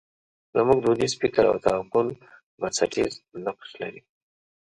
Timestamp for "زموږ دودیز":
0.55-1.13